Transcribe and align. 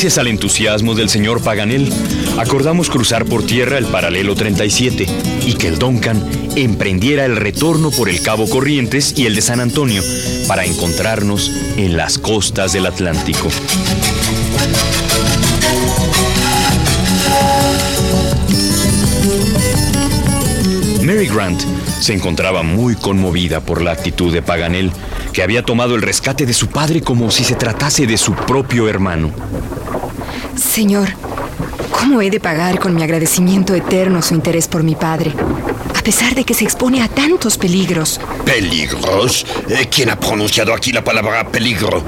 Gracias 0.00 0.16
al 0.16 0.28
entusiasmo 0.28 0.94
del 0.94 1.10
señor 1.10 1.42
Paganel, 1.42 1.92
acordamos 2.38 2.88
cruzar 2.88 3.26
por 3.26 3.44
tierra 3.44 3.76
el 3.76 3.84
paralelo 3.84 4.34
37 4.34 5.06
y 5.44 5.52
que 5.52 5.68
el 5.68 5.78
Duncan 5.78 6.26
emprendiera 6.56 7.26
el 7.26 7.36
retorno 7.36 7.90
por 7.90 8.08
el 8.08 8.22
Cabo 8.22 8.48
Corrientes 8.48 9.12
y 9.18 9.26
el 9.26 9.34
de 9.34 9.42
San 9.42 9.60
Antonio 9.60 10.02
para 10.48 10.64
encontrarnos 10.64 11.52
en 11.76 11.98
las 11.98 12.16
costas 12.16 12.72
del 12.72 12.86
Atlántico. 12.86 13.46
Mary 21.02 21.28
Grant 21.28 21.60
se 22.00 22.14
encontraba 22.14 22.62
muy 22.62 22.94
conmovida 22.94 23.60
por 23.60 23.82
la 23.82 23.92
actitud 23.92 24.32
de 24.32 24.40
Paganel, 24.40 24.92
que 25.34 25.42
había 25.42 25.62
tomado 25.62 25.94
el 25.94 26.00
rescate 26.00 26.46
de 26.46 26.54
su 26.54 26.68
padre 26.68 27.02
como 27.02 27.30
si 27.30 27.44
se 27.44 27.54
tratase 27.54 28.06
de 28.06 28.16
su 28.16 28.32
propio 28.34 28.88
hermano. 28.88 29.30
Señor, 30.70 31.08
¿cómo 31.90 32.22
he 32.22 32.30
de 32.30 32.38
pagar 32.38 32.78
con 32.78 32.94
mi 32.94 33.02
agradecimiento 33.02 33.74
eterno 33.74 34.22
su 34.22 34.34
interés 34.34 34.68
por 34.68 34.84
mi 34.84 34.94
padre? 34.94 35.32
A 35.98 36.00
pesar 36.00 36.36
de 36.36 36.44
que 36.44 36.54
se 36.54 36.62
expone 36.62 37.02
a 37.02 37.08
tantos 37.08 37.58
peligros. 37.58 38.20
¿Peligros? 38.44 39.44
Eh, 39.68 39.88
¿Quién 39.90 40.10
ha 40.10 40.20
pronunciado 40.20 40.72
aquí 40.72 40.92
la 40.92 41.02
palabra 41.02 41.48
peligro? 41.48 42.04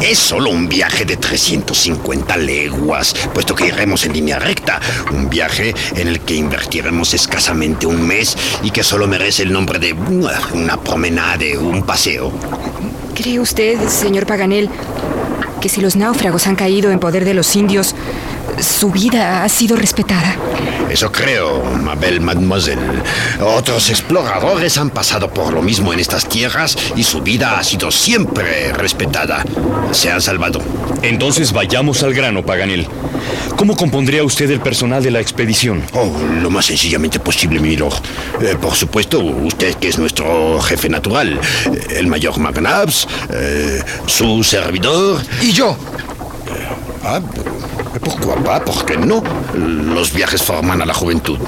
Es 0.00 0.18
solo 0.18 0.48
un 0.48 0.70
viaje 0.70 1.04
de 1.04 1.18
350 1.18 2.38
leguas, 2.38 3.14
puesto 3.34 3.54
que 3.54 3.66
iremos 3.66 4.06
en 4.06 4.14
línea 4.14 4.38
recta. 4.38 4.80
Un 5.12 5.28
viaje 5.28 5.74
en 5.96 6.08
el 6.08 6.20
que 6.20 6.34
invertiremos 6.34 7.12
escasamente 7.12 7.86
un 7.86 8.00
mes 8.06 8.38
y 8.62 8.70
que 8.70 8.82
solo 8.82 9.06
merece 9.06 9.42
el 9.42 9.52
nombre 9.52 9.78
de 9.78 9.92
una 9.92 10.78
promenade, 10.78 11.58
un 11.58 11.82
paseo. 11.82 12.32
¿Cree 13.14 13.38
usted, 13.38 13.86
señor 13.86 14.24
Paganel, 14.24 14.70
si 15.68 15.80
los 15.80 15.96
náufragos 15.96 16.46
han 16.46 16.56
caído 16.56 16.90
en 16.90 16.98
poder 16.98 17.24
de 17.24 17.34
los 17.34 17.56
indios, 17.56 17.94
su 18.60 18.90
vida 18.90 19.44
ha 19.44 19.48
sido 19.48 19.76
respetada. 19.76 20.36
Eso 20.90 21.10
creo, 21.10 21.62
Mabel 21.64 22.20
Mademoiselle. 22.20 23.02
Otros 23.40 23.90
exploradores 23.90 24.78
han 24.78 24.90
pasado 24.90 25.32
por 25.32 25.52
lo 25.52 25.62
mismo 25.62 25.92
en 25.92 26.00
estas 26.00 26.28
tierras 26.28 26.76
y 26.94 27.02
su 27.02 27.22
vida 27.22 27.58
ha 27.58 27.64
sido 27.64 27.90
siempre 27.90 28.72
respetada. 28.72 29.44
Se 29.92 30.10
han 30.10 30.22
salvado. 30.22 30.60
Entonces 31.02 31.52
vayamos 31.52 32.02
al 32.02 32.14
grano, 32.14 32.44
Paganel. 32.44 32.88
¿Cómo 33.56 33.76
compondría 33.76 34.22
usted 34.22 34.50
el 34.50 34.60
personal 34.60 35.02
de 35.02 35.10
la 35.10 35.20
expedición? 35.20 35.82
Oh, 35.92 36.12
lo 36.40 36.50
más 36.50 36.66
sencillamente 36.66 37.18
posible, 37.18 37.58
mi 37.58 37.76
lord. 37.76 37.94
Eh, 38.40 38.56
por 38.60 38.74
supuesto, 38.74 39.18
usted 39.20 39.74
que 39.74 39.88
es 39.88 39.98
nuestro 39.98 40.60
jefe 40.60 40.88
natural, 40.88 41.40
eh, 41.72 41.96
el 41.96 42.06
mayor 42.06 42.38
McNabbs, 42.38 43.08
eh, 43.30 43.82
su 44.06 44.44
servidor. 44.44 45.22
Y 45.40 45.52
yo. 45.52 45.76
Ah, 47.02 47.20
¿Por 48.00 48.18
qué 48.18 48.26
¿Por 48.64 48.84
qué 48.84 48.96
no? 48.96 49.22
Los 49.54 50.12
viajes 50.12 50.42
forman 50.42 50.82
a 50.82 50.86
la 50.86 50.94
juventud. 50.94 51.38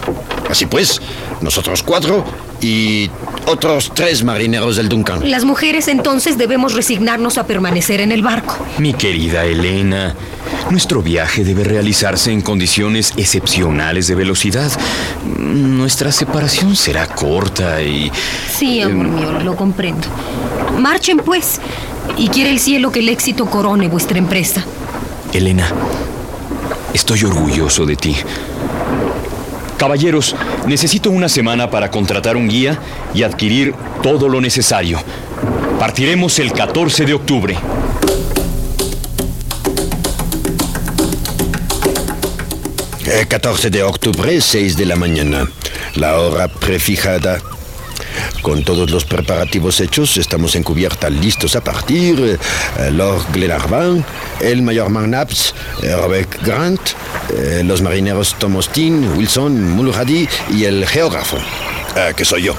Así 0.50 0.66
pues, 0.66 1.00
nosotros 1.40 1.82
cuatro 1.82 2.24
y 2.60 3.10
otros 3.46 3.92
tres 3.94 4.24
marineros 4.24 4.76
del 4.76 4.88
Duncan. 4.88 5.30
Las 5.30 5.44
mujeres 5.44 5.88
entonces 5.88 6.38
debemos 6.38 6.74
resignarnos 6.74 7.38
a 7.38 7.46
permanecer 7.46 8.00
en 8.00 8.12
el 8.12 8.22
barco. 8.22 8.56
Mi 8.78 8.94
querida 8.94 9.44
Elena, 9.44 10.14
nuestro 10.70 11.02
viaje 11.02 11.44
debe 11.44 11.64
realizarse 11.64 12.32
en 12.32 12.40
condiciones 12.40 13.12
excepcionales 13.16 14.06
de 14.06 14.14
velocidad. 14.14 14.70
Nuestra 15.38 16.12
separación 16.12 16.76
será 16.76 17.06
corta 17.06 17.82
y... 17.82 18.10
Sí, 18.56 18.80
amor 18.80 19.06
em, 19.06 19.14
mío, 19.14 19.32
lo 19.40 19.56
comprendo. 19.56 20.08
Marchen 20.78 21.18
pues, 21.18 21.60
y 22.16 22.28
quiere 22.28 22.50
el 22.50 22.60
cielo 22.60 22.90
que 22.90 23.00
el 23.00 23.08
éxito 23.08 23.46
corone 23.46 23.88
vuestra 23.88 24.18
empresa. 24.18 24.64
Elena, 25.32 25.70
Estoy 26.94 27.24
orgulloso 27.24 27.84
de 27.84 27.96
ti. 27.96 28.16
Caballeros, 29.76 30.34
necesito 30.66 31.10
una 31.10 31.28
semana 31.28 31.70
para 31.70 31.90
contratar 31.90 32.36
un 32.36 32.48
guía 32.48 32.78
y 33.14 33.22
adquirir 33.22 33.74
todo 34.02 34.28
lo 34.28 34.40
necesario. 34.40 34.98
Partiremos 35.78 36.38
el 36.38 36.52
14 36.52 37.04
de 37.04 37.14
octubre. 37.14 37.56
El 43.06 43.28
14 43.28 43.70
de 43.70 43.82
octubre, 43.84 44.40
6 44.40 44.76
de 44.76 44.86
la 44.86 44.96
mañana. 44.96 45.48
La 45.94 46.18
hora 46.18 46.48
prefijada 46.48 47.40
con 48.42 48.62
todos 48.62 48.90
los 48.90 49.04
preparativos 49.04 49.80
hechos, 49.80 50.16
estamos 50.16 50.54
en 50.54 50.62
cubierta 50.62 51.10
listos 51.10 51.56
a 51.56 51.62
partir. 51.62 52.38
Eh, 52.78 52.90
Lord 52.90 53.26
Glenarvan, 53.32 54.04
el 54.40 54.62
mayor 54.62 54.90
McNabbs, 54.90 55.54
eh, 55.82 55.94
Robert 55.94 56.42
Grant, 56.42 56.80
eh, 57.36 57.62
los 57.64 57.82
marineros 57.82 58.36
Tomostin, 58.38 59.16
Wilson, 59.16 59.72
Mulrady 59.72 60.28
y 60.50 60.64
el 60.64 60.86
geógrafo, 60.86 61.38
que 62.16 62.24
soy 62.24 62.44
yo. 62.44 62.54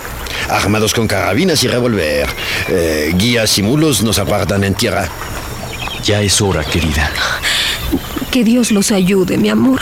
Armados 0.49 0.93
con 0.93 1.07
carabinas 1.07 1.63
y 1.63 1.67
revólver. 1.67 2.27
guías 3.15 3.57
y 3.57 3.63
mulos 3.63 4.01
nos 4.03 4.19
aguardan 4.19 4.63
en 4.63 4.73
tierra. 4.73 5.09
Ya 6.03 6.21
es 6.21 6.41
hora, 6.41 6.63
querida. 6.63 7.11
Que 8.31 8.43
Dios 8.43 8.71
los 8.71 8.91
ayude, 8.91 9.37
mi 9.37 9.49
amor. 9.49 9.79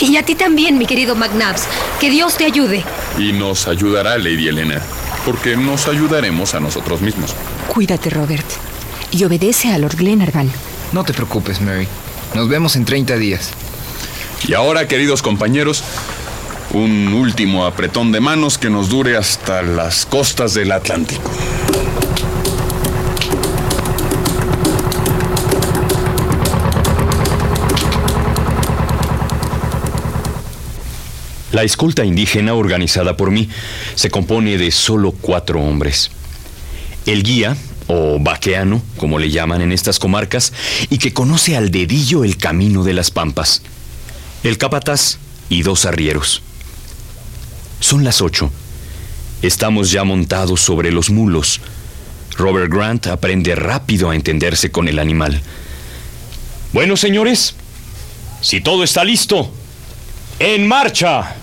Y 0.00 0.16
a 0.16 0.22
ti 0.22 0.34
también, 0.34 0.78
mi 0.78 0.86
querido 0.86 1.14
McNabbs. 1.14 1.62
Que 2.00 2.10
Dios 2.10 2.36
te 2.36 2.44
ayude. 2.44 2.84
Y 3.18 3.32
nos 3.32 3.66
ayudará, 3.66 4.18
Lady 4.18 4.48
Elena, 4.48 4.80
porque 5.24 5.56
nos 5.56 5.88
ayudaremos 5.88 6.54
a 6.54 6.60
nosotros 6.60 7.00
mismos. 7.00 7.34
Cuídate, 7.68 8.10
Robert. 8.10 8.46
Y 9.10 9.24
obedece 9.24 9.72
a 9.72 9.78
Lord 9.78 9.96
Glenarvan. 9.96 10.50
No 10.92 11.04
te 11.04 11.12
preocupes, 11.12 11.60
Mary. 11.60 11.88
Nos 12.34 12.48
vemos 12.48 12.76
en 12.76 12.84
30 12.84 13.16
días. 13.16 13.50
Y 14.46 14.54
ahora, 14.54 14.86
queridos 14.86 15.22
compañeros, 15.22 15.82
un 16.72 17.08
último 17.14 17.64
apretón 17.64 18.12
de 18.12 18.20
manos 18.20 18.58
que 18.58 18.70
nos 18.70 18.88
dure 18.88 19.16
hasta 19.16 19.62
las 19.62 20.04
costas 20.04 20.54
del 20.54 20.72
Atlántico. 20.72 21.30
La 31.52 31.62
escolta 31.62 32.04
indígena 32.04 32.54
organizada 32.54 33.16
por 33.16 33.30
mí 33.30 33.48
se 33.94 34.10
compone 34.10 34.58
de 34.58 34.70
solo 34.70 35.12
cuatro 35.12 35.60
hombres. 35.60 36.10
El 37.06 37.22
guía, 37.22 37.56
o 37.86 38.18
vaqueano, 38.18 38.82
como 38.96 39.18
le 39.18 39.30
llaman 39.30 39.62
en 39.62 39.70
estas 39.70 39.98
comarcas, 39.98 40.52
y 40.90 40.98
que 40.98 41.12
conoce 41.12 41.56
al 41.56 41.70
dedillo 41.70 42.24
el 42.24 42.36
camino 42.36 42.82
de 42.82 42.94
las 42.94 43.10
pampas. 43.10 43.62
El 44.42 44.58
capataz 44.58 45.18
y 45.48 45.62
dos 45.62 45.86
arrieros. 45.86 46.42
Son 47.78 48.02
las 48.02 48.20
ocho. 48.20 48.50
Estamos 49.42 49.92
ya 49.92 50.02
montados 50.02 50.60
sobre 50.60 50.90
los 50.90 51.10
mulos. 51.10 51.60
Robert 52.36 52.72
Grant 52.72 53.06
aprende 53.06 53.54
rápido 53.54 54.10
a 54.10 54.16
entenderse 54.16 54.70
con 54.70 54.88
el 54.88 54.98
animal. 54.98 55.40
Bueno, 56.72 56.96
señores, 56.96 57.54
si 58.40 58.60
todo 58.60 58.82
está 58.82 59.04
listo, 59.04 59.52
¡en 60.38 60.66
marcha! 60.66 61.34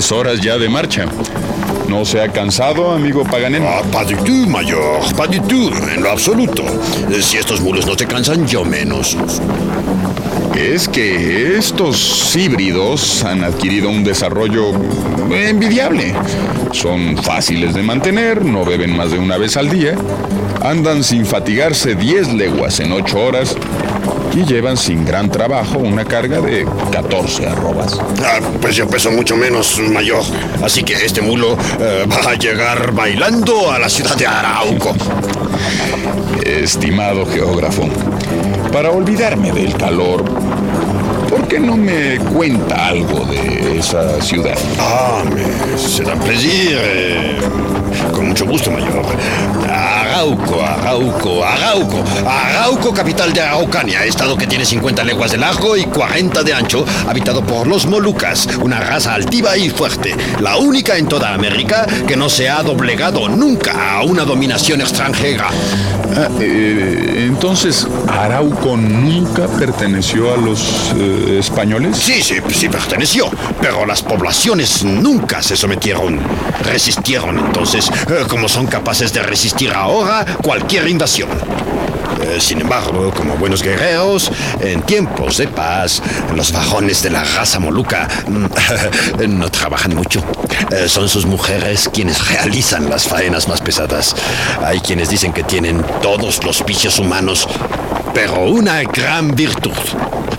Tres 0.00 0.12
horas 0.12 0.40
ya 0.40 0.56
de 0.56 0.66
marcha. 0.66 1.04
¿No 1.86 2.06
se 2.06 2.22
ha 2.22 2.28
cansado, 2.32 2.90
amigo 2.92 3.22
Paganel? 3.22 3.62
Ah, 3.66 3.82
pas 3.92 4.06
du 4.06 4.16
tout, 4.24 4.46
mayor, 4.48 4.98
pas 5.14 5.28
du 5.28 5.38
tout, 5.40 5.70
en 5.94 6.02
lo 6.02 6.10
absoluto. 6.10 6.64
Si 7.20 7.36
estos 7.36 7.60
mulos 7.60 7.84
no 7.84 7.94
te 7.94 8.06
cansan, 8.06 8.46
yo 8.46 8.64
menos. 8.64 9.14
Es 10.58 10.88
que 10.88 11.54
estos 11.58 12.34
híbridos 12.34 13.22
han 13.24 13.44
adquirido 13.44 13.90
un 13.90 14.02
desarrollo 14.02 14.72
envidiable. 15.30 16.14
Son 16.72 17.18
fáciles 17.18 17.74
de 17.74 17.82
mantener, 17.82 18.42
no 18.42 18.64
beben 18.64 18.96
más 18.96 19.10
de 19.10 19.18
una 19.18 19.36
vez 19.36 19.58
al 19.58 19.68
día, 19.68 19.96
andan 20.62 21.04
sin 21.04 21.26
fatigarse 21.26 21.94
10 21.94 22.32
leguas 22.32 22.80
en 22.80 22.92
8 22.92 23.20
horas 23.20 23.54
y 24.34 24.44
llevan 24.44 24.76
sin 24.76 25.04
gran 25.04 25.30
trabajo 25.30 25.78
una 25.78 26.04
carga 26.04 26.40
de 26.40 26.66
14 26.92 27.46
arrobas. 27.46 27.98
Ah, 28.22 28.40
pues 28.60 28.76
yo 28.76 28.88
peso 28.88 29.10
mucho 29.10 29.36
menos, 29.36 29.78
mayor. 29.78 30.22
Así 30.62 30.82
que 30.82 30.94
este 30.94 31.20
mulo 31.20 31.56
eh, 31.80 32.06
va 32.10 32.30
a 32.30 32.34
llegar 32.34 32.92
bailando 32.92 33.70
a 33.70 33.78
la 33.78 33.88
ciudad 33.88 34.16
de 34.16 34.26
Arauco. 34.26 34.94
Estimado 36.44 37.26
geógrafo, 37.26 37.88
para 38.72 38.90
olvidarme 38.90 39.52
del 39.52 39.74
calor, 39.74 40.24
¿por 41.28 41.39
qué 41.50 41.58
no 41.58 41.76
me 41.76 42.16
cuenta 42.32 42.86
algo 42.86 43.24
de 43.24 43.78
esa 43.78 44.22
ciudad? 44.22 44.56
Ah, 44.78 45.24
me 45.34 45.76
será 45.76 46.14
un 46.14 46.20
plaisir. 46.20 46.78
eh, 46.80 47.40
con 48.12 48.28
mucho 48.28 48.46
gusto, 48.46 48.70
mayor. 48.70 49.04
Arauco, 49.68 50.62
Arauco, 50.62 51.44
Arauco. 51.44 52.04
Arauco, 52.24 52.94
capital 52.94 53.32
de 53.32 53.40
Araucania, 53.40 54.04
estado 54.04 54.36
que 54.36 54.46
tiene 54.46 54.64
50 54.64 55.02
leguas 55.02 55.32
de 55.32 55.38
largo 55.38 55.76
y 55.76 55.84
40 55.84 56.44
de 56.44 56.54
ancho, 56.54 56.84
habitado 57.08 57.42
por 57.42 57.66
los 57.66 57.86
Molucas, 57.86 58.46
una 58.62 58.80
raza 58.80 59.14
altiva 59.14 59.56
y 59.56 59.70
fuerte, 59.70 60.14
la 60.40 60.56
única 60.56 60.96
en 60.98 61.06
toda 61.08 61.34
América 61.34 61.86
que 62.06 62.16
no 62.16 62.28
se 62.28 62.48
ha 62.48 62.62
doblegado 62.62 63.28
nunca 63.28 63.96
a 63.96 64.02
una 64.02 64.24
dominación 64.24 64.80
extranjera. 64.80 65.48
Ah, 66.16 66.28
eh, 66.40 67.26
entonces, 67.28 67.86
¿Arauco 68.08 68.76
nunca 68.76 69.46
perteneció 69.46 70.34
a 70.34 70.36
los 70.36 70.92
eh, 70.96 71.39
españoles? 71.40 71.96
Sí, 71.96 72.22
sí, 72.22 72.36
sí 72.54 72.68
perteneció, 72.68 73.30
pero 73.60 73.86
las 73.86 74.02
poblaciones 74.02 74.84
nunca 74.84 75.42
se 75.42 75.56
sometieron, 75.56 76.20
resistieron 76.64 77.38
entonces, 77.38 77.90
eh, 78.08 78.24
como 78.28 78.48
son 78.48 78.66
capaces 78.66 79.12
de 79.12 79.22
resistir 79.22 79.72
ahora 79.72 80.24
cualquier 80.42 80.88
invasión. 80.88 81.28
Eh, 82.22 82.38
sin 82.40 82.60
embargo, 82.60 83.12
como 83.16 83.34
buenos 83.36 83.62
guerreros, 83.62 84.30
en 84.60 84.82
tiempos 84.82 85.38
de 85.38 85.48
paz, 85.48 86.02
los 86.36 86.52
varones 86.52 87.02
de 87.02 87.10
la 87.10 87.24
raza 87.24 87.58
moluca 87.58 88.08
mm, 88.28 89.28
no 89.38 89.50
trabajan 89.50 89.94
mucho. 89.96 90.22
Eh, 90.70 90.88
son 90.88 91.08
sus 91.08 91.24
mujeres 91.24 91.88
quienes 91.92 92.28
realizan 92.28 92.90
las 92.90 93.08
faenas 93.08 93.48
más 93.48 93.60
pesadas. 93.60 94.14
Hay 94.62 94.80
quienes 94.80 95.08
dicen 95.08 95.32
que 95.32 95.42
tienen 95.42 95.82
todos 96.02 96.44
los 96.44 96.64
vicios 96.64 96.98
humanos, 96.98 97.48
pero 98.14 98.44
una 98.44 98.82
gran 98.82 99.34
virtud, 99.34 99.72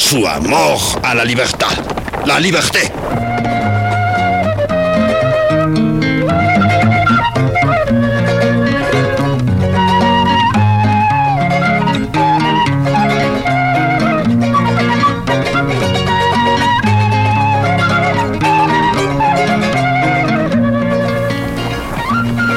su 0.01 0.27
amor 0.27 0.80
a 1.03 1.13
la 1.13 1.24
libertad. 1.24 1.69
La 2.25 2.39
liberté. 2.39 2.92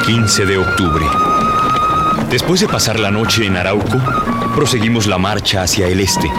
Quince 0.03 0.43
15 0.43 0.45
de 0.45 0.57
octubre. 0.57 1.05
Después 2.29 2.59
de 2.59 2.67
pasar 2.67 2.99
la 2.99 3.11
noche 3.11 3.45
en 3.45 3.55
Arauco, 3.55 4.01
proseguimos 4.55 5.05
la 5.05 5.17
marcha 5.17 5.63
hacia 5.63 5.87
el 5.87 5.99
este. 5.99 6.31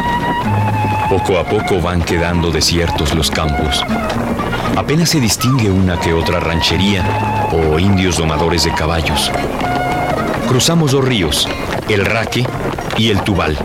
Poco 1.10 1.38
a 1.38 1.44
poco 1.44 1.82
van 1.82 2.02
quedando 2.02 2.50
desiertos 2.50 3.14
los 3.14 3.30
campos. 3.30 3.84
Apenas 4.74 5.10
se 5.10 5.20
distingue 5.20 5.70
una 5.70 6.00
que 6.00 6.14
otra 6.14 6.40
ranchería 6.40 7.04
o 7.52 7.78
indios 7.78 8.16
domadores 8.16 8.64
de 8.64 8.72
caballos. 8.72 9.30
Cruzamos 10.48 10.92
dos 10.92 11.04
ríos, 11.04 11.46
el 11.90 12.06
Raque 12.06 12.46
y 12.96 13.10
el 13.10 13.20
Tubal. 13.20 13.58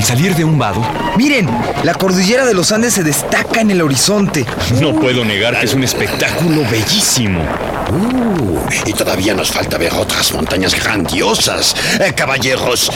Al 0.00 0.06
salir 0.06 0.34
de 0.34 0.44
un 0.44 0.58
vado, 0.58 0.80
Miren, 1.18 1.46
la 1.84 1.92
cordillera 1.92 2.46
de 2.46 2.54
los 2.54 2.72
Andes 2.72 2.94
se 2.94 3.02
destaca 3.02 3.60
en 3.60 3.70
el 3.70 3.82
horizonte. 3.82 4.46
no 4.80 4.94
puedo 4.94 5.26
negar 5.26 5.58
que 5.60 5.66
es 5.66 5.74
un 5.74 5.84
espectáculo 5.84 6.62
bellísimo. 6.70 7.42
Uh, 7.90 8.60
y 8.86 8.94
todavía 8.94 9.34
nos 9.34 9.50
falta 9.50 9.76
ver 9.76 9.92
otras 9.92 10.32
montañas 10.32 10.74
grandiosas. 10.74 11.76
Eh, 12.00 12.14
caballeros, 12.14 12.90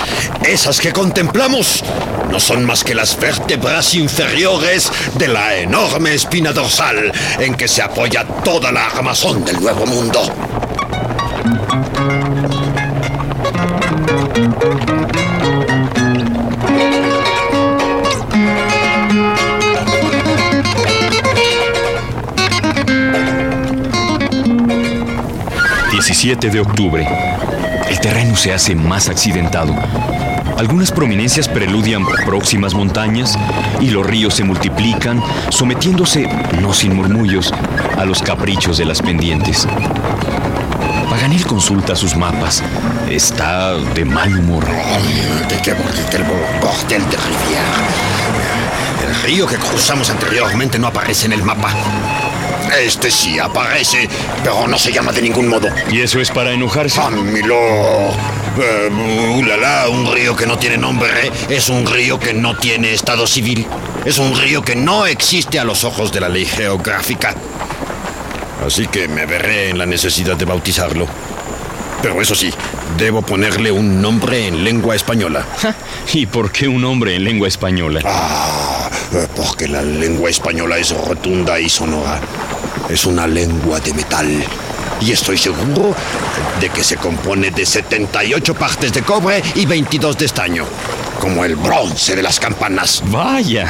esas 0.46 0.80
que 0.80 0.92
contemplamos 0.92 1.84
no 2.30 2.40
son 2.40 2.64
más 2.64 2.82
que 2.82 2.94
las 2.94 3.20
vértebras 3.20 3.92
inferiores 3.94 4.90
de 5.18 5.28
la 5.28 5.56
enorme 5.56 6.14
espina 6.14 6.52
dorsal 6.52 7.12
en 7.38 7.54
que 7.54 7.68
se 7.68 7.82
apoya 7.82 8.24
toda 8.42 8.72
la 8.72 8.86
armazón 8.86 9.44
del 9.44 9.60
Nuevo 9.60 9.84
Mundo. 9.84 10.22
...17 26.24 26.50
de 26.50 26.60
octubre. 26.60 27.06
El 27.86 28.00
terreno 28.00 28.34
se 28.34 28.54
hace 28.54 28.74
más 28.74 29.10
accidentado. 29.10 29.74
Algunas 30.56 30.90
prominencias 30.90 31.48
preludian 31.48 32.02
próximas 32.24 32.72
montañas 32.72 33.38
y 33.78 33.90
los 33.90 34.06
ríos 34.06 34.32
se 34.32 34.42
multiplican, 34.42 35.22
sometiéndose, 35.50 36.26
no 36.62 36.72
sin 36.72 36.96
murmullos, 36.96 37.52
a 37.98 38.06
los 38.06 38.22
caprichos 38.22 38.78
de 38.78 38.86
las 38.86 39.02
pendientes. 39.02 39.68
Paganel 41.10 41.44
consulta 41.44 41.94
sus 41.94 42.16
mapas. 42.16 42.62
Está 43.10 43.74
de 43.74 44.06
mal 44.06 44.34
humor. 44.34 44.64
El 49.06 49.14
río 49.24 49.46
que 49.46 49.56
cruzamos 49.56 50.08
anteriormente 50.08 50.78
no 50.78 50.86
aparece 50.86 51.26
en 51.26 51.34
el 51.34 51.42
mapa. 51.42 51.74
Este 52.80 53.10
sí 53.10 53.38
aparece, 53.38 54.08
pero 54.42 54.66
no 54.66 54.78
se 54.78 54.92
llama 54.92 55.12
de 55.12 55.22
ningún 55.22 55.48
modo. 55.48 55.68
¿Y 55.90 56.00
eso 56.00 56.20
es 56.20 56.30
para 56.30 56.52
enojarse? 56.52 57.00
Ah, 57.00 57.10
mi 57.10 57.40
lord. 57.42 58.14
Eh, 58.60 59.34
ulala, 59.36 59.88
un 59.88 60.12
río 60.12 60.36
que 60.36 60.46
no 60.46 60.58
tiene 60.58 60.76
nombre 60.76 61.32
es 61.48 61.68
un 61.68 61.86
río 61.86 62.18
que 62.18 62.32
no 62.32 62.56
tiene 62.56 62.92
estado 62.92 63.26
civil. 63.26 63.66
Es 64.04 64.18
un 64.18 64.38
río 64.38 64.62
que 64.62 64.76
no 64.76 65.06
existe 65.06 65.58
a 65.58 65.64
los 65.64 65.84
ojos 65.84 66.12
de 66.12 66.20
la 66.20 66.28
ley 66.28 66.44
geográfica. 66.46 67.34
Así 68.64 68.86
que 68.86 69.08
me 69.08 69.26
veré 69.26 69.70
en 69.70 69.78
la 69.78 69.86
necesidad 69.86 70.36
de 70.36 70.44
bautizarlo. 70.44 71.06
Pero 72.02 72.20
eso 72.20 72.34
sí, 72.34 72.52
debo 72.98 73.22
ponerle 73.22 73.72
un 73.72 74.02
nombre 74.02 74.46
en 74.46 74.62
lengua 74.62 74.94
española. 74.94 75.46
¿Y 76.12 76.26
por 76.26 76.52
qué 76.52 76.68
un 76.68 76.84
hombre 76.84 77.16
en 77.16 77.24
lengua 77.24 77.48
española? 77.48 78.00
Ah, 78.04 78.90
eh, 79.14 79.26
porque 79.34 79.68
la 79.68 79.82
lengua 79.82 80.28
española 80.28 80.78
es 80.78 80.90
rotunda 80.90 81.58
y 81.58 81.68
sonora. 81.68 82.20
Es 82.94 83.06
una 83.06 83.26
lengua 83.26 83.80
de 83.80 83.92
metal. 83.92 84.28
Y 85.00 85.10
estoy 85.10 85.36
seguro 85.36 85.96
de 86.60 86.68
que 86.68 86.84
se 86.84 86.96
compone 86.96 87.50
de 87.50 87.66
78 87.66 88.54
partes 88.54 88.92
de 88.92 89.02
cobre 89.02 89.42
y 89.56 89.66
22 89.66 90.16
de 90.16 90.26
estaño. 90.26 90.64
Como 91.20 91.44
el 91.44 91.56
bronce 91.56 92.14
de 92.14 92.22
las 92.22 92.38
campanas. 92.38 93.02
Vaya. 93.06 93.66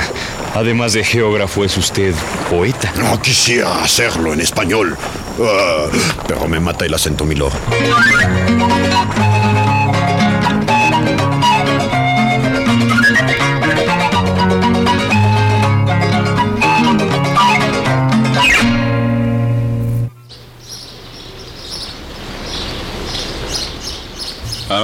Además 0.55 0.93
de 0.93 1.05
geógrafo, 1.05 1.65
es 1.65 1.75
usted 1.79 2.13
poeta. 2.51 2.93
No 2.99 3.19
quisiera 3.23 3.83
hacerlo 3.83 4.35
en 4.35 4.43
español. 4.43 4.95
Ah, 5.41 5.87
pero 6.29 6.47
me 6.47 6.61
mata 6.61 6.85
el 6.85 6.93
acento, 6.93 7.25
mi 7.25 7.35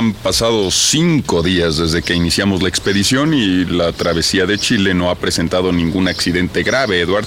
Han 0.00 0.14
pasado 0.14 0.70
cinco 0.70 1.42
días 1.42 1.76
desde 1.76 2.00
que 2.00 2.14
iniciamos 2.14 2.62
la 2.62 2.70
expedición 2.70 3.34
y 3.34 3.66
la 3.66 3.92
travesía 3.92 4.46
de 4.46 4.56
Chile 4.56 4.94
no 4.94 5.10
ha 5.10 5.14
presentado 5.14 5.72
ningún 5.72 6.08
accidente 6.08 6.62
grave, 6.62 7.02
Edward. 7.02 7.26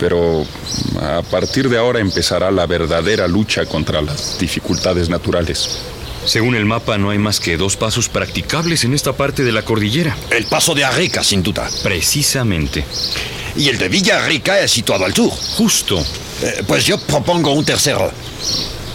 Pero 0.00 0.46
a 1.02 1.20
partir 1.20 1.68
de 1.68 1.76
ahora 1.76 2.00
empezará 2.00 2.50
la 2.50 2.64
verdadera 2.64 3.28
lucha 3.28 3.66
contra 3.66 4.00
las 4.00 4.38
dificultades 4.38 5.10
naturales. 5.10 5.68
Según 6.24 6.54
el 6.54 6.64
mapa, 6.64 6.96
no 6.96 7.10
hay 7.10 7.18
más 7.18 7.40
que 7.40 7.58
dos 7.58 7.76
pasos 7.76 8.08
practicables 8.08 8.84
en 8.84 8.94
esta 8.94 9.12
parte 9.12 9.44
de 9.44 9.52
la 9.52 9.60
cordillera. 9.60 10.16
El 10.30 10.46
paso 10.46 10.74
de 10.74 10.82
Arrica, 10.82 11.22
sin 11.22 11.42
duda. 11.42 11.68
Precisamente. 11.82 12.86
Y 13.54 13.68
el 13.68 13.76
de 13.76 13.90
Villarrica 13.90 14.58
es 14.60 14.70
situado 14.70 15.04
al 15.04 15.12
sur. 15.12 15.30
Justo. 15.58 16.02
Eh, 16.40 16.64
pues 16.66 16.86
yo 16.86 16.96
propongo 16.96 17.52
un 17.52 17.66
tercero. 17.66 18.10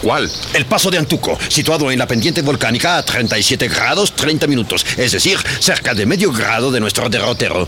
¿Cuál? 0.02 0.30
El 0.54 0.66
paso 0.66 0.90
de 0.90 0.98
Antuco, 0.98 1.38
situado 1.48 1.92
en 1.92 2.00
la 2.00 2.08
pendiente 2.08 2.42
volcánica 2.42 2.98
a 2.98 3.04
37 3.04 3.68
grados 3.68 4.14
30 4.14 4.48
minutos, 4.48 4.86
es 4.98 5.12
decir, 5.12 5.38
cerca 5.60 5.94
de 5.94 6.06
medio 6.06 6.32
grado 6.32 6.72
de 6.72 6.80
nuestro 6.80 7.10
derrotero. 7.10 7.68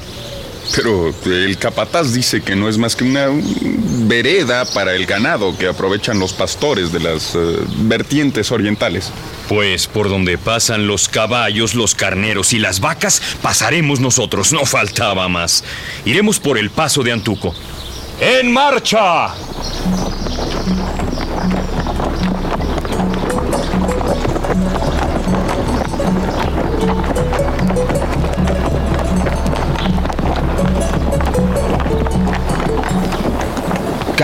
Pero 0.75 1.13
el 1.25 1.57
capataz 1.57 2.13
dice 2.13 2.41
que 2.41 2.55
no 2.55 2.69
es 2.69 2.77
más 2.77 2.95
que 2.95 3.03
una 3.03 3.29
un 3.29 4.07
vereda 4.07 4.65
para 4.65 4.95
el 4.95 5.05
ganado 5.05 5.57
que 5.57 5.67
aprovechan 5.67 6.19
los 6.19 6.33
pastores 6.33 6.91
de 6.91 6.99
las 6.99 7.35
eh, 7.35 7.57
vertientes 7.79 8.51
orientales. 8.51 9.11
Pues 9.49 9.87
por 9.87 10.09
donde 10.09 10.37
pasan 10.37 10.87
los 10.87 11.09
caballos, 11.09 11.75
los 11.75 11.95
carneros 11.95 12.53
y 12.53 12.59
las 12.59 12.79
vacas, 12.79 13.21
pasaremos 13.41 13.99
nosotros, 13.99 14.53
no 14.53 14.65
faltaba 14.65 15.27
más. 15.27 15.63
Iremos 16.05 16.39
por 16.39 16.57
el 16.57 16.69
paso 16.69 17.03
de 17.03 17.11
Antuco. 17.11 17.53
¡En 18.19 18.51
marcha! 18.51 19.33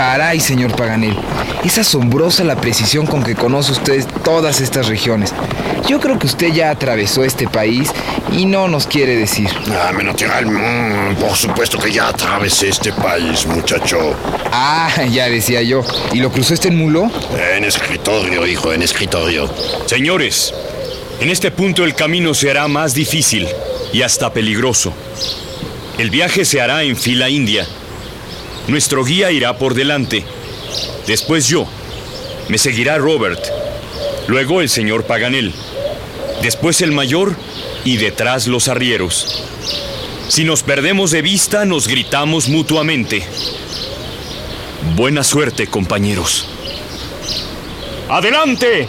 Caray, 0.00 0.40
señor 0.40 0.74
Paganel. 0.76 1.14
Es 1.62 1.76
asombrosa 1.76 2.42
la 2.42 2.56
precisión 2.56 3.06
con 3.06 3.22
que 3.22 3.34
conoce 3.34 3.72
usted 3.72 4.02
todas 4.24 4.62
estas 4.62 4.88
regiones. 4.88 5.34
Yo 5.90 6.00
creo 6.00 6.18
que 6.18 6.26
usted 6.26 6.54
ya 6.54 6.70
atravesó 6.70 7.22
este 7.22 7.46
país 7.46 7.90
y 8.32 8.46
no 8.46 8.66
nos 8.66 8.86
quiere 8.86 9.14
decir. 9.14 9.50
Ah, 9.70 9.92
Menotiral, 9.92 10.46
mm, 10.46 11.16
por 11.16 11.36
supuesto 11.36 11.78
que 11.78 11.92
ya 11.92 12.08
atravesé 12.08 12.70
este 12.70 12.94
país, 12.94 13.44
muchacho. 13.44 14.16
Ah, 14.50 14.90
ya 15.12 15.28
decía 15.28 15.60
yo. 15.60 15.84
¿Y 16.14 16.20
lo 16.20 16.32
cruzó 16.32 16.54
este 16.54 16.68
en 16.68 16.78
mulo? 16.78 17.10
En 17.54 17.64
escritorio, 17.64 18.46
hijo, 18.46 18.72
en 18.72 18.80
escritorio. 18.80 19.52
Señores, 19.84 20.54
en 21.20 21.28
este 21.28 21.50
punto 21.50 21.84
el 21.84 21.94
camino 21.94 22.32
se 22.32 22.50
hará 22.50 22.68
más 22.68 22.94
difícil 22.94 23.46
y 23.92 24.00
hasta 24.00 24.32
peligroso. 24.32 24.94
El 25.98 26.08
viaje 26.08 26.46
se 26.46 26.62
hará 26.62 26.84
en 26.84 26.96
fila 26.96 27.28
india. 27.28 27.66
Nuestro 28.70 29.04
guía 29.04 29.32
irá 29.32 29.58
por 29.58 29.74
delante. 29.74 30.24
Después 31.08 31.48
yo. 31.48 31.66
Me 32.48 32.56
seguirá 32.56 32.98
Robert. 32.98 33.40
Luego 34.28 34.60
el 34.60 34.68
señor 34.68 35.02
Paganel. 35.06 35.52
Después 36.40 36.80
el 36.80 36.92
mayor 36.92 37.34
y 37.84 37.96
detrás 37.96 38.46
los 38.46 38.68
arrieros. 38.68 39.42
Si 40.28 40.44
nos 40.44 40.62
perdemos 40.62 41.10
de 41.10 41.20
vista, 41.20 41.64
nos 41.64 41.88
gritamos 41.88 42.48
mutuamente. 42.48 43.24
Buena 44.94 45.24
suerte, 45.24 45.66
compañeros. 45.66 46.46
¡Adelante! 48.08 48.88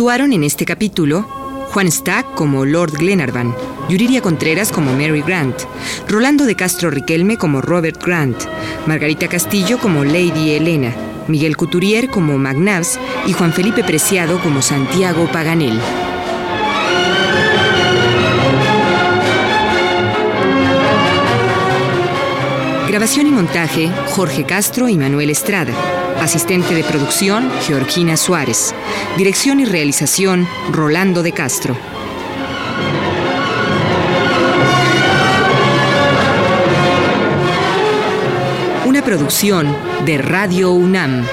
Actuaron 0.00 0.32
en 0.32 0.44
este 0.44 0.64
capítulo 0.64 1.26
Juan 1.74 1.92
Stack 1.92 2.32
como 2.32 2.64
Lord 2.64 2.92
Glenarvan, 2.96 3.54
Yuriria 3.90 4.22
Contreras 4.22 4.72
como 4.72 4.94
Mary 4.94 5.20
Grant, 5.20 5.54
Rolando 6.08 6.46
de 6.46 6.56
Castro 6.56 6.88
Riquelme 6.90 7.36
como 7.36 7.60
Robert 7.60 8.02
Grant, 8.02 8.44
Margarita 8.86 9.28
Castillo 9.28 9.78
como 9.78 10.02
Lady 10.02 10.52
Elena, 10.52 10.96
Miguel 11.28 11.54
Couturier 11.58 12.08
como 12.08 12.38
McNabbs 12.38 12.98
y 13.26 13.34
Juan 13.34 13.52
Felipe 13.52 13.84
Preciado 13.84 14.40
como 14.40 14.62
Santiago 14.62 15.30
Paganel. 15.30 15.78
Grabación 22.90 23.28
y 23.28 23.30
montaje, 23.30 23.88
Jorge 24.08 24.44
Castro 24.44 24.88
y 24.88 24.98
Manuel 24.98 25.30
Estrada. 25.30 25.72
Asistente 26.20 26.74
de 26.74 26.82
producción, 26.82 27.48
Georgina 27.64 28.16
Suárez. 28.16 28.74
Dirección 29.16 29.60
y 29.60 29.64
realización, 29.64 30.48
Rolando 30.72 31.22
de 31.22 31.30
Castro. 31.30 31.76
Una 38.84 39.04
producción 39.04 39.72
de 40.04 40.18
Radio 40.18 40.72
UNAM. 40.72 41.24